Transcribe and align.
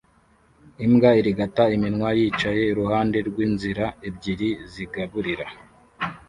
Imbwa 0.85 1.09
irigata 1.19 1.63
iminwa 1.75 2.09
yicaye 2.19 2.61
iruhande 2.71 3.17
rw'inzira 3.29 3.85
ebyiri 4.07 4.49
zigaburira 4.71 5.45